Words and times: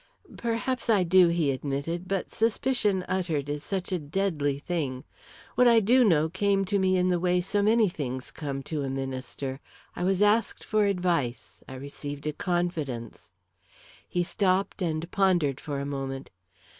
"Perhaps 0.35 0.89
I 0.89 1.03
do," 1.03 1.27
he 1.27 1.51
admitted, 1.51 2.07
"but 2.07 2.31
suspicion 2.33 3.05
uttered 3.07 3.47
is 3.47 3.63
such 3.63 3.91
a 3.91 3.99
deadly 3.99 4.57
thing! 4.57 5.03
What 5.53 5.67
I 5.67 5.79
do 5.79 6.03
know 6.03 6.27
came 6.27 6.65
to 6.65 6.79
me 6.79 6.97
in 6.97 7.09
the 7.09 7.19
way 7.19 7.39
so 7.39 7.61
many 7.61 7.87
things 7.87 8.31
come 8.31 8.63
to 8.63 8.81
a 8.81 8.89
minister. 8.89 9.59
I 9.95 10.03
was 10.03 10.23
asked 10.23 10.63
for 10.63 10.85
advice 10.87 11.61
I 11.69 11.75
received 11.75 12.25
a 12.25 12.33
confidence" 12.33 13.31
He 14.09 14.23
stopped 14.23 14.81
and 14.81 15.11
pondered 15.11 15.59
for 15.59 15.79
a 15.79 15.85
moment. 15.85 16.31